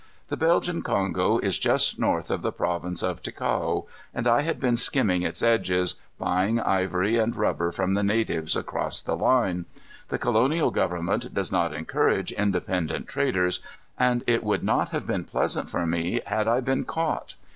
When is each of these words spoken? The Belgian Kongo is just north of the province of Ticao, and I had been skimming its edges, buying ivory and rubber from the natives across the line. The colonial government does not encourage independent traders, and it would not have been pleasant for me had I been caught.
The 0.29 0.35
Belgian 0.35 0.81
Kongo 0.81 1.37
is 1.37 1.59
just 1.59 1.99
north 1.99 2.31
of 2.31 2.41
the 2.41 2.51
province 2.51 3.03
of 3.03 3.21
Ticao, 3.21 3.85
and 4.15 4.25
I 4.27 4.41
had 4.41 4.59
been 4.59 4.75
skimming 4.75 5.21
its 5.21 5.43
edges, 5.43 5.93
buying 6.17 6.59
ivory 6.59 7.17
and 7.19 7.35
rubber 7.35 7.71
from 7.71 7.93
the 7.93 8.01
natives 8.01 8.55
across 8.55 9.03
the 9.03 9.15
line. 9.15 9.67
The 10.09 10.17
colonial 10.17 10.71
government 10.71 11.35
does 11.35 11.51
not 11.51 11.71
encourage 11.75 12.31
independent 12.31 13.07
traders, 13.09 13.59
and 13.95 14.23
it 14.25 14.43
would 14.43 14.63
not 14.63 14.89
have 14.89 15.05
been 15.05 15.23
pleasant 15.23 15.69
for 15.69 15.85
me 15.85 16.21
had 16.25 16.47
I 16.47 16.61
been 16.61 16.83
caught. 16.83 17.35